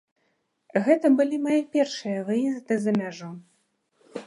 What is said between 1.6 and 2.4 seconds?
першыя